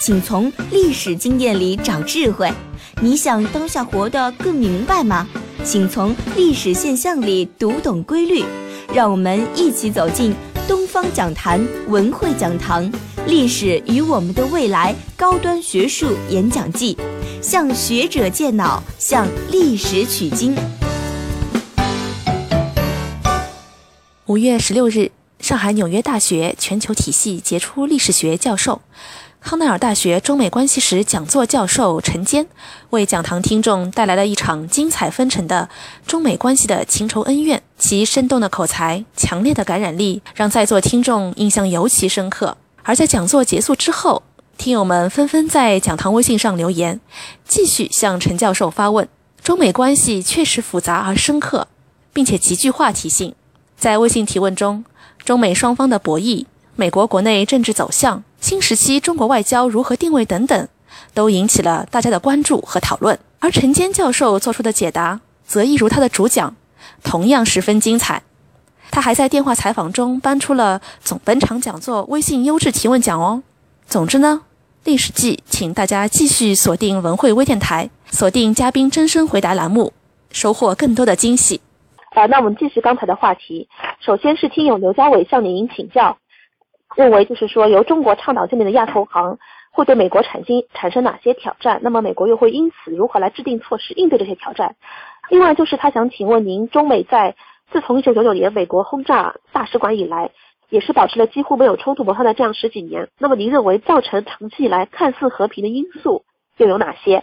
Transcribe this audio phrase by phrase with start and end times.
[0.00, 2.50] 请从历史经验里找智慧。
[3.02, 5.28] 你想当下活得更明白吗？
[5.62, 8.42] 请从历史现象里读懂规律。
[8.94, 10.34] 让我们一起走进
[10.66, 12.90] 东方讲坛文汇讲堂
[13.26, 16.96] 《历史与我们的未来》高端学术演讲季，
[17.42, 20.56] 向学者借脑，向历史取经。
[24.26, 25.12] 五月十六日。
[25.40, 28.82] 上海纽约大学全球体系杰出历史学教授、
[29.40, 32.46] 康奈尔大学中美关系史讲座教授陈坚，
[32.90, 35.70] 为讲堂听众带来了一场精彩纷呈的
[36.06, 37.62] 中美关系的情仇恩怨。
[37.78, 42.58] 其生动的口才、强烈的感染力，让在座听众印象尤其深刻。
[42.82, 44.22] 而在讲座结束之后，
[44.58, 47.00] 听友们纷纷在讲堂微信上留言，
[47.48, 49.08] 继续向陈教授发问。
[49.42, 51.66] 中美关系确实复杂而深刻，
[52.12, 53.34] 并且极具话题性。
[53.78, 54.84] 在微信提问中。
[55.24, 60.68] 中美双方的博弈、美国国内政治走向、新时期中国外交如何定位等等，
[61.14, 63.18] 都引起了大家的关注和讨论。
[63.38, 66.54] 而陈坚教授做出的解答，则一如他的主讲，
[67.02, 68.22] 同样十分精彩。
[68.90, 73.42] 他还在电话采访中搬出了总本场讲座微信优质提问奖哦。
[73.86, 74.42] 总之呢，
[74.84, 79.92] 历史记，请大家继续锁定文汇微电台，锁定嘉宾真声回答栏目，
[80.32, 81.60] 收获更多的惊喜。
[82.10, 83.68] 啊，那我们继续刚才的话题。
[84.00, 86.18] 首先是听友刘家伟向您请教，
[86.96, 89.38] 认为就是说由中国倡导建立的亚投行
[89.70, 91.78] 会对美国产生产生哪些挑战？
[91.82, 94.74] 那么美国又会因此如何来制定措施应对这些挑战？
[95.28, 97.36] 另外就是他想请问您，中美在
[97.70, 100.30] 自从一九九九年美国轰炸大使馆以来，
[100.68, 103.08] 也是保持了几乎没有冲突摩擦的这样十几年。
[103.18, 106.24] 那么您认为造成长期以来看似和平的因素
[106.56, 107.22] 又有哪些？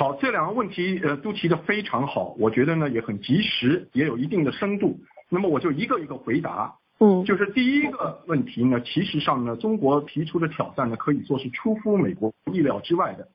[0.00, 4.98] 好，这两个问题呃都提得非常好，我觉得呢也很及时，也有一定的深度。
[5.28, 6.74] 那么我就一个一个回答。
[7.00, 13.28] 嗯，就是第一个问题呢，其实上呢，中国提出的挑战呢，可以说是出乎美国意料之外的，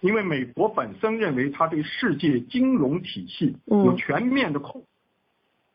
[0.00, 4.84] 因为美国本身认为他对世界金融体系有全面的控，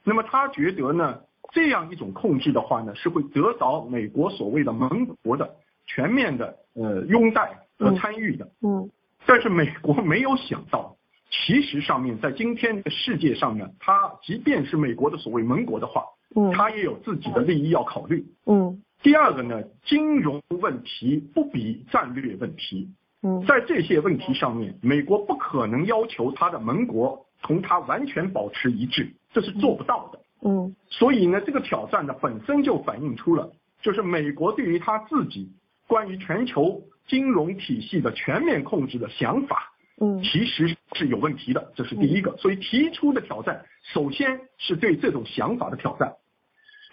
[0.04, 1.22] 那么他觉得呢，
[1.54, 5.56] 这样一种控制的话呢，是会得到美国所谓的盟国的
[5.88, 8.48] 全面的呃拥戴和参与的。
[8.62, 8.92] 嗯。
[9.26, 10.96] 但是美国没有想到，
[11.30, 16.04] 其实上面在今天的世界上呢，它即便是美国的所谓盟国的话，
[16.36, 18.82] 嗯，它也有自己的利益要考虑，嗯。
[19.04, 22.90] 第二个呢，金融问题不比战略问题，
[23.22, 30.76] 嗯，在这些问题上面，美国不可能要求它的盟国同它完全保持一致，这是做不到的，嗯。
[30.90, 35.52] 所以呢，这个挑战呢本身就反映出了，就是美国对于他自己
[35.88, 36.82] 关于全球。
[37.08, 42.36] 金融体系的全面控制的想法，嗯，其实是有问题的，这是第一个。
[42.38, 43.64] 所以提出的挑战，
[43.94, 46.16] 首先是对这种想法的挑战。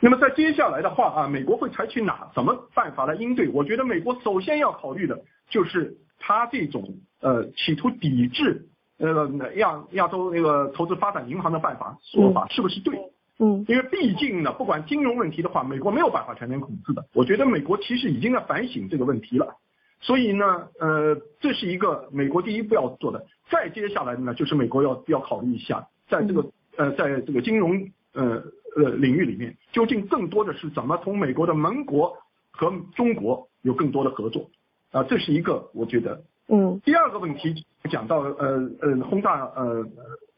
[0.01, 3.49] 那么在接下来的话啊，美国会采取哪什么办法来应对？
[3.49, 12.95] 我觉得美国首先要考虑的就是他这种呃企图抵制呃亚亚洲那个投资发展银行的办法说法是不是对？
[13.45, 17.05] 嗯，因为毕竟呢，不管金融问题的话，美国没有办法全面控制的。
[17.13, 19.57] 我觉得美国其实已经在反省这个问题了。
[20.01, 23.27] 所以呢，呃，这是一个美国第一步要做的。
[23.51, 26.45] 再接下来的呢，就是美国要要考虑一下，在这个
[26.77, 28.45] 呃，在这个金融呃
[28.77, 32.17] 呃领域里面，究竟更多的是怎么同美国的盟国
[32.53, 34.49] 和中国有更多的合作
[34.93, 35.03] 啊？
[35.03, 36.23] 这是一个我觉得。
[36.47, 36.81] 嗯。
[36.85, 39.85] 第二个问题讲到呃呃轰炸呃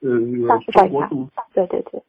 [0.01, 2.03] 呃中国驻对对对。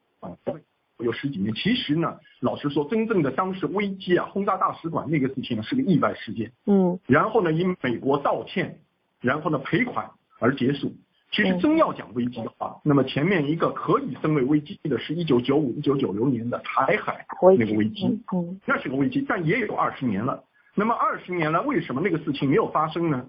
[1.15, 6.51] 十几年，其实呢，老实说，真正的当时危机啊，轰炸大使馆那个事情呢，是个意外事件。
[6.67, 6.99] 嗯。
[7.07, 8.81] 然后呢，因美国道歉，
[9.21, 10.93] 然后呢赔款而结束。
[11.31, 17.25] 其实真要讲危机的话，那么前面一个可以称为危机的是一九九五、一九九六年的台海
[17.57, 18.05] 那个危机。
[18.33, 18.59] 嗯。
[18.65, 20.43] 那是个危机，但也有二十年了。
[20.75, 23.25] 那么二十年了，为什么那个事情没有发生呢？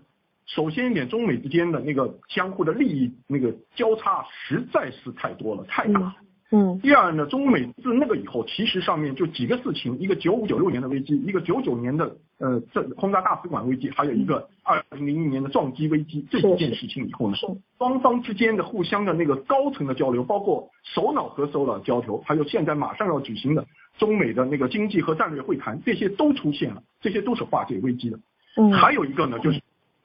[0.47, 6.01] 首先一点，中美之间的那个相互的利益那个交叉实在是太多了，太大。
[6.01, 6.26] 嗯，
[6.81, 17.37] 第二呢，中美自那个以后，其实上面就几个事情，一个九五九六年的危机，一个九九年的呃这轰炸大使馆危机，还有一个二零零一年的撞击危机，这几件事情以后呢，
[17.79, 23.67] 双方之间的互相的那个高层的交流，包括首脑和首脑交流，还有现在马上要举行的
[23.99, 28.21] 中美的那个经济和战略会谈，这些都出现了，这些都是化解危机的。
[28.59, 29.61] 嗯，还有一个呢，就是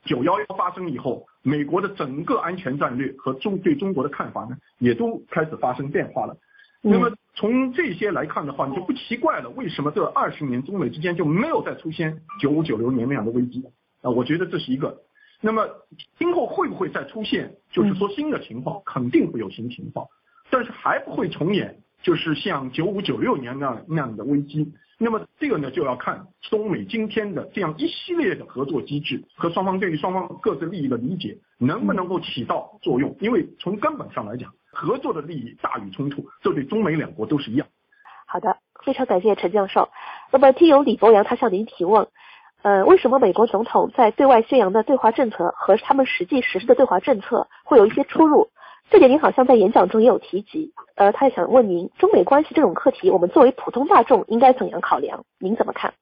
[0.06, 6.36] 九幺幺发生以后，美国的整个安全战略和中对中国的看法呢，也都开始发生变化了。
[6.82, 13.64] 那么从这些来看的话，你就不奇怪了，为什么这二十年中美之间就没有再出现九五九六年那样的危机？
[14.02, 15.04] 啊，我觉得这是一个。
[15.42, 15.68] 那么
[16.18, 20.08] 今后会不会再出现，就是说新的情况，肯定会有新情况，
[20.50, 24.74] 但是还不会重演，就是像九五九六年那那样的危机。
[24.98, 33.16] 那么这个呢，就要看中美今天的这样一系列的合作机制和双方对于双方各自利益的理解，能不能够起到作用？
[33.20, 37.68] 因为从根本上来讲，合作的利益大于冲突，这对中美两国都是一样。
[38.28, 39.90] 好的，非常感谢陈教授。
[40.32, 42.08] 那么听友李博洋他向您提问。
[42.62, 48.52] 呃，为什么美国总统在对外宣扬的对华政策和他们实际实施的对华政策会有一些出入？
[48.92, 50.74] 这点您好像在演讲中也有提及。
[50.96, 55.24] 呃，他也想问您，中美关系这种课题，我们作为普通大众应该怎样考量？
[55.40, 55.94] 您怎么看？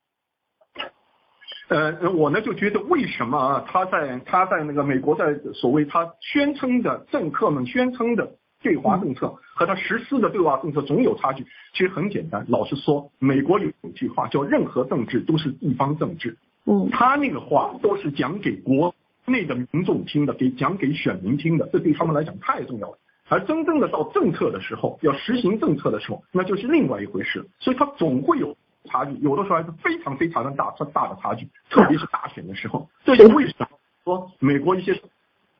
[1.69, 3.65] 呃，我呢就觉得，为什么啊？
[3.68, 8.31] 他在他在那个美国在所谓他宣称的政客们宣称的
[8.63, 11.45] 对华政策和他实施的对华政策总有差距？
[11.74, 16.36] 其实很简单，老实说，美国有一句话叫“任何政治都是地方政治”。
[16.65, 18.95] 嗯，他那个话都是讲给国
[19.29, 22.97] 内的民众听的，给讲给选民听的，这对他们来讲太重要了。
[23.29, 27.47] 而真正的到政策的时候，要实行政策的时候，那就是另外一回事。
[27.59, 32.89] 所以它总会有差距，有的时候还是非常非常的大大的差距，特别是大选的时候。
[33.05, 33.67] 这是为什么？
[34.03, 34.99] 说美国一些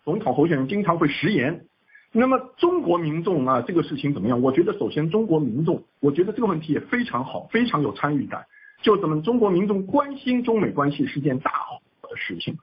[0.04, 1.66] 总统候选人经常会食言。
[2.12, 4.42] 那么中国民众啊，这个事情怎么样？
[4.42, 8.44] 我觉得首先中国民众，我觉得这个问题也非常好，非常有参与感。
[8.82, 12.58] 就咱们中国民众关心中美关系是件大好的事情，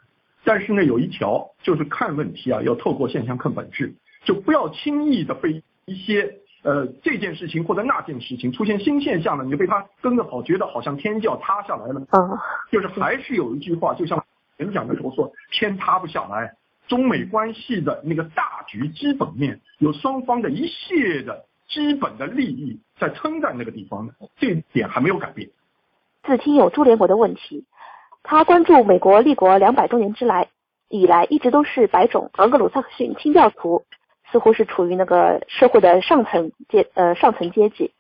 [0.46, 12.00] 但是呢，有一条就是看问题啊，要透过现象看本质，就不要轻易的被一些呃这件事情或者那件事情出现新现象了，你就被他跟着跑，觉得好像天就要塌下来了。
[12.10, 12.38] 啊，
[12.70, 14.24] 就是还是有一句话，就像
[14.58, 16.54] 演讲的时候说，天塌不下来，
[16.86, 25.50] 中美关系的那个大局基本面，有双方的一系列的基本的利益在撑在那个地方呢，这一点还没有改变。
[26.22, 27.64] 自听有朱连国的问题，
[28.28, 30.48] 他关注美国立国两百多年之来
[30.88, 33.84] 以来，一直都是白种昂格鲁萨克逊清教徒，
[34.32, 37.92] 似乎是处于那个社会的上层阶呃上层阶级。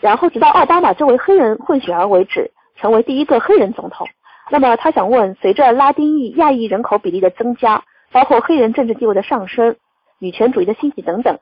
[0.00, 4.08] 然后直到奥巴马这位黑人混血儿为止，成为第一个黑人总统。
[4.50, 9.76] 那么他想问，随着拉丁裔亚裔人口比例的增加，包括黑人政治地位的上升、
[10.18, 11.38] 女权主义的兴起等等，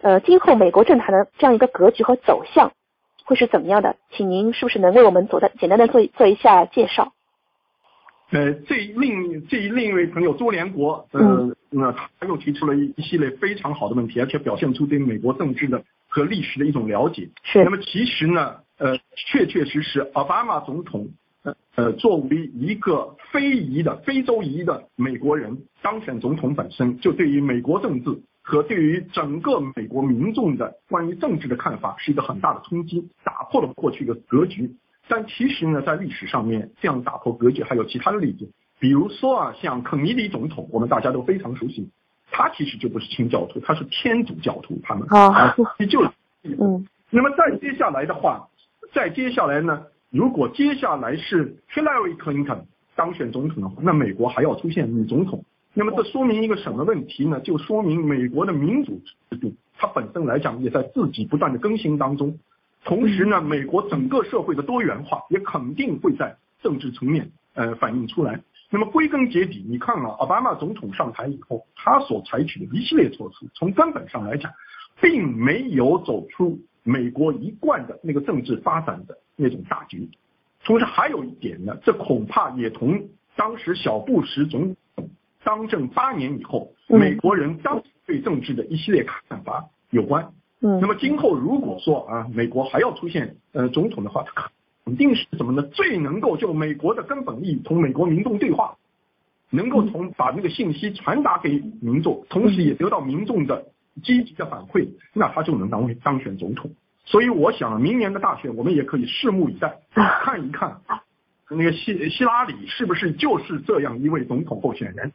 [0.00, 2.72] 呃，今后美国政坛的这样一个格局和走向。
[3.32, 3.96] 会是怎么样的？
[4.10, 7.14] 请您是不是能为我们做的简单的做做一下介绍？
[8.30, 17.30] 呃，这另这另一位朋友周连国，呃，那他又提出了一一系列非常好的问题，而且表现出对美国政治的和历史的一种了解。
[17.42, 17.64] 是。
[17.64, 21.08] 那么其实呢，呃，确确实实，奥巴马总统，
[21.42, 28.10] 呃呃，作为一个非裔的非洲裔的美国人当选总统本身，就对于美国政治。
[28.42, 34.74] 和对于整个美国民众的关于政治的看法是一个很大的冲击，打破了过去的格局。
[35.08, 41.90] 但其实呢，在历史上面这样打破格局还有其他的例子，比如说啊，像肯尼迪总统，我们大家都非常熟悉，
[42.30, 45.54] 他其实就不是清教徒，他是天主教徒，他们啊，
[45.90, 46.02] 就
[46.42, 46.86] 嗯。
[47.10, 48.48] 那么再接下来的话，
[48.92, 52.62] 再接下来呢，如果接下来是 Hillary Clinton
[52.94, 55.44] 当选总统的话，那美国还要出现女总统。
[55.74, 57.40] 那么这说明一个什么问题呢？
[57.40, 59.00] 就说明美国的民主
[59.30, 62.38] 制度，它本身来讲也在自己不断的更新当中。
[62.84, 68.42] 同时呢，美国整个社会的多元化也肯定会在政治层面呃反映出来。
[68.68, 74.52] 那么归根结底，你看啊，奥巴马总统上台以后，他所采取的一系列措施，从根本上来讲，
[75.00, 80.06] 并没有走出美国一贯的那个政治发展的那种大局。
[80.64, 84.76] 同时还有一点呢，这恐怕也同当时小布什总。
[85.44, 90.32] 当政八年以后，美国人当对政治的一系列看法有关。
[90.60, 94.50] 嗯，那么今后如果说啊，美国还要出现呃总统的话，他
[94.84, 95.62] 肯定是什么呢？
[95.62, 98.76] 最能够就美国的根本利益同美国民众对话，
[99.50, 103.66] 能够从把那个信息传达给民众，同时也得到民众的
[104.02, 106.70] 积极的反馈，那他就能当当选总统。
[107.04, 109.80] 所以我想，明年的大选我们也可以拭目以待，
[110.22, 110.80] 看一看
[111.50, 115.12] 那个希希拉里是不是就是这样一位总统候选人。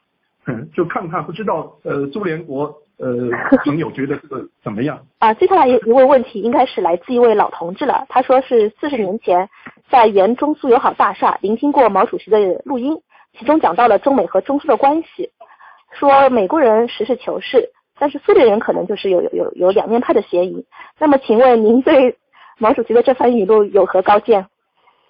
[0.74, 2.66] 就看看，不知道呃，苏联国
[2.98, 3.30] 呃
[3.66, 5.34] 朋友觉得这个怎么样 啊？
[5.34, 9.50] 接下来一一位问题应该是来自一位老同志了，他说是四十年前
[9.89, 13.01] 在原中苏友好大厦聆听过毛主席的录音，
[13.38, 15.32] 其中讲到了中美和中苏的关系，
[16.00, 20.66] 说美国人实事求是，但是苏联人可能就是有有有有两面派的嫌疑。
[21.00, 22.18] 那么请问您对
[22.58, 24.48] 毛主席的这番语录有何高见？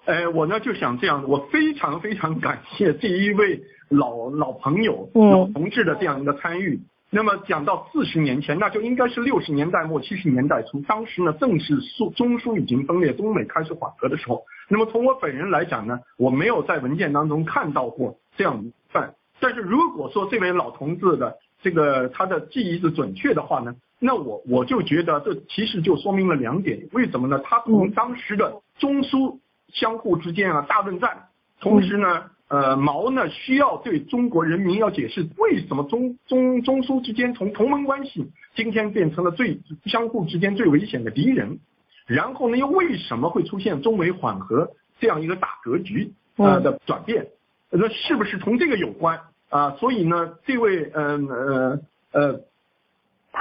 [0.06, 6.79] 呃，我呢就想这样，我非常非常感谢第一位老老朋友、嗯老同志的这样一个参与。
[7.10, 14.44] 那么讲到四十年前，那就应该是六十年代末七十年代初，当时呢正是苏中苏已经分裂，中美开始缓和的时候。
[14.67, 19.13] 那么从我本人来讲呢，我没有在文件当中看到过这样一份。
[19.39, 27.39] 但是如果说这位老同志的这个他的记忆是准确的话呢，那我我就觉得这其实就说明了两点，为什么呢？
[27.39, 29.39] 他从当时的中苏
[29.70, 31.27] 相互之间啊大论战，
[31.62, 41.60] 同时呢，呃，毛呢需要对中国人民要解释为什么中中中苏之间从同盟关系今天变成了最相互之间最危险的敌人，
[42.06, 47.27] 然后呢又为什么会出现中美缓和这样一个大格局呃嗯的转变？
[47.70, 49.72] 那是不是同这个有关啊？
[49.72, 51.80] 所以呢，这位嗯呃
[52.13, 52.39] 呃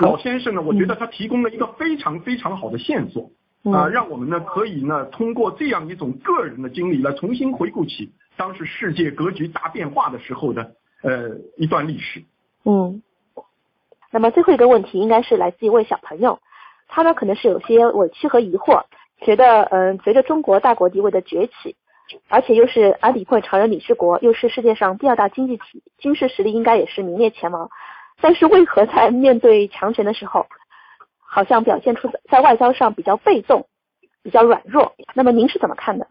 [0.00, 3.30] 老先生呢，我觉得他提供了一个非常非常好的线索。
[3.72, 12.22] 啊，嗯让我们呢可以呢通过这样一种个人的经历来重新回顾起当时世界格局大变化的时候的呃一段历史。
[12.64, 13.02] 嗯，
[14.10, 16.40] 那么最后一个问题应该是来自一位小朋友，
[16.88, 18.84] 他呢可能是有些委屈和疑惑，
[19.20, 21.76] 觉得嗯、随着中国大国地位的崛起，
[22.28, 27.70] 而且又是安理会常任理事国，又是世界上第二大经济体，军事实力应该也是名列前茅，
[28.20, 30.46] 但是为何在面对强权的时候，
[31.18, 33.68] 好像表现出在外交上比较被动，
[34.22, 34.94] 比较软弱？
[35.14, 36.06] 那么您是怎么看的？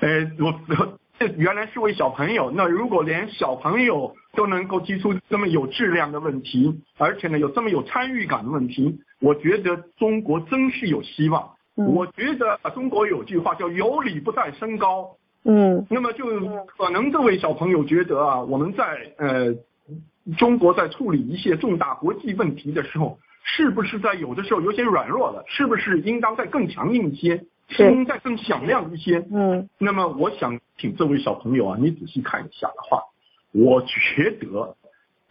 [0.00, 0.46] 呃，我
[0.76, 11.42] 我这原来是位小朋友，那如果连小朋友都能够提出这么有质量的问题，而且呢有这么有参与感的问题，我觉得中国真是有希望。
[11.76, 15.10] 嗯我觉得中国有句话叫“有理不在声高”，
[15.44, 16.24] 嗯那么就
[16.78, 19.54] 可能这位小朋友觉得啊，我们在呃
[20.38, 25.44] 中国在处理一些重大国际问题的时候，是不是在有的时候有些软弱了？
[25.46, 27.44] 是不是应当再更强硬一些？
[27.70, 29.24] 是应再更响亮一些？
[29.32, 33.02] 嗯那么我想请这位小朋友啊，你仔细看一下的话，
[33.52, 34.76] 我觉得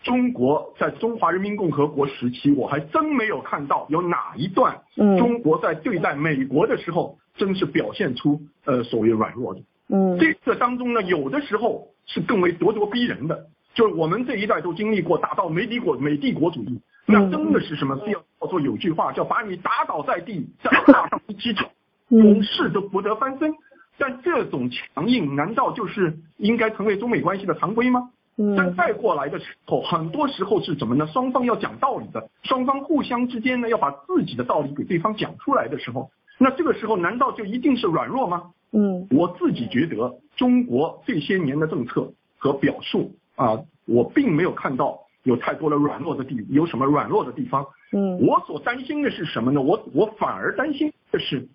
[0.04, 9.62] 中国在中华人民共和国时期，我还真没有看到有哪一段嗯中国在对待美国的时候，真是表现出呃所谓软弱的。
[9.90, 18.00] 嗯这个当中呢，有的时候是更为咄咄逼人的，就是我们这一代都经历过打到美帝国美帝国主义，那真的是什么？
[18.06, 21.70] 是要叫做有句话叫把你打倒在地，再踏上一只脚，
[22.10, 23.54] 嗯永世都不得翻身。
[23.98, 28.10] 但这种强硬，难道就是应该成为中美关系的常规吗？
[28.56, 31.06] 但嗯再过来的时候，很多时候是什么呢？
[31.08, 38.52] 双方要讲道理的，双方互相之间呢要把自己的道理给对方讲出来的时候，那这个时候难道就一定是软弱吗？
[38.72, 47.66] 嗯我自己觉得中国这些年的政策和表述啊，我并没有看到有太多的软弱的地，有什么软弱的地方。
[47.92, 49.62] 嗯我所担心的是什么呢？
[49.62, 51.50] 我我反而担心的是，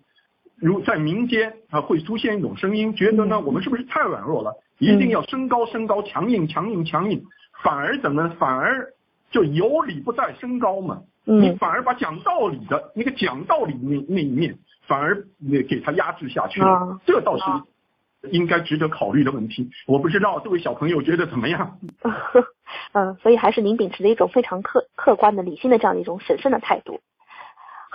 [0.57, 4.53] 如在民间啊会出现一种声音，觉得呢我们是不是太软弱了？
[4.79, 7.23] 一定要升高升高，强硬强硬强硬，
[7.63, 8.93] 反而怎么反而
[9.31, 11.01] 就有理不在声高嘛？
[11.23, 14.57] 你嗯反而把讲道理的那个讲道理那那一面，
[14.87, 17.43] 反而给给他压制下去了啊，这倒是
[18.31, 19.69] 应该值得考虑的问题。
[19.87, 21.79] 我不知道这位小朋友觉得怎么样？
[22.93, 26.99] 嗯，所以还是您秉持着一种非常客客观的、理性的这样的一种审慎的态度。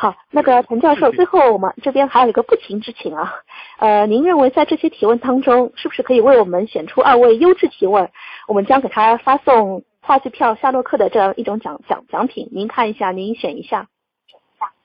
[0.00, 3.34] 好，那个陈教授，最后我们这边还有一个不情之请啊，
[3.78, 8.08] 呃，您认为在这些提问当中，是不是可以为我们选出二位优质提问？
[8.48, 13.88] 我们将给他发送话剧票《夏洛克》的这样一种奖奖奖品，您看一下，您选一下。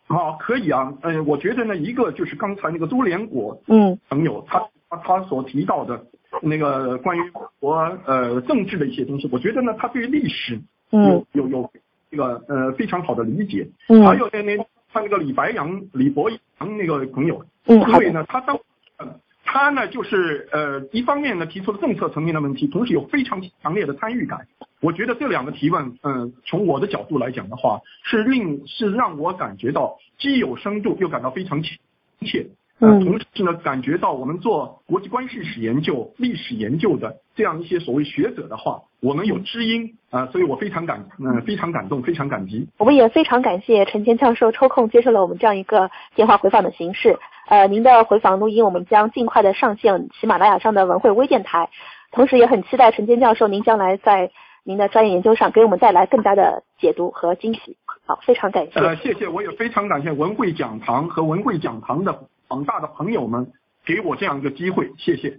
[0.08, 6.06] 啊，可以啊，呃、我觉得呢，一个就是刚才那个周连国嗯朋友他他他所提到的
[6.42, 7.22] 那个关于
[7.62, 10.60] 国呃政治的一些东西，我觉得呢，他对于历史
[10.92, 11.72] 嗯有有有
[12.12, 13.66] 这个呃非常好的理解。
[13.88, 14.58] 嗯还有呢，那
[14.96, 16.40] 他那个李白杨李博阳
[16.78, 18.58] 那个朋友，嗯，所以，呢，他当
[18.96, 24.48] 呃他呢就是呃一方面呢提出了政策层面的问题，同时有非常强烈的参与感。
[24.80, 31.78] 我觉得这两个提问，嗯、从我的角度来讲的话，是令是让我感觉到既有深度，又感到非常亲
[32.22, 32.48] 切。
[32.80, 42.68] 呃，嗯同时呢，感觉到我们做国际关系史研究、历史研究的这样一些所谓学者的话，我们有知音啊、所以我非常感，嗯、非常感动，非常感激。
[42.78, 47.18] 我们也非常感谢陈坚教授抽空接受了我们这样一个电话回访的形式。
[47.48, 51.70] 呃，您的回访录音我们将尽快的上线喜马拉雅上的文汇微电台，
[52.12, 54.32] 同时也很期待陈坚教授您将来在
[54.64, 57.78] 您的专业研究上给我们带来更加的解读和惊喜。
[58.06, 58.80] 好，非常感谢。
[58.80, 62.14] 呃，谢谢，我也非常感谢文汇讲堂和文汇讲堂的
[62.48, 63.52] 广大的朋友们
[63.86, 65.34] 给我这样一个机会，谢谢。